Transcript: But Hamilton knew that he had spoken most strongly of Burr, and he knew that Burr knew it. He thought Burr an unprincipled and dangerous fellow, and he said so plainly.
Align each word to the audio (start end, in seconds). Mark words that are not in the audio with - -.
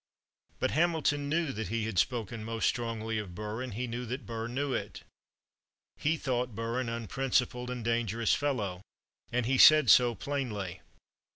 But 0.59 0.71
Hamilton 0.71 1.29
knew 1.29 1.51
that 1.51 1.67
he 1.67 1.85
had 1.85 1.99
spoken 1.99 2.43
most 2.43 2.65
strongly 2.67 3.19
of 3.19 3.35
Burr, 3.35 3.61
and 3.61 3.75
he 3.75 3.85
knew 3.85 4.03
that 4.07 4.25
Burr 4.25 4.47
knew 4.47 4.73
it. 4.73 5.03
He 5.97 6.17
thought 6.17 6.55
Burr 6.55 6.79
an 6.79 6.89
unprincipled 6.89 7.69
and 7.69 7.85
dangerous 7.85 8.33
fellow, 8.33 8.81
and 9.31 9.45
he 9.45 9.59
said 9.59 9.91
so 9.91 10.15
plainly. 10.15 10.81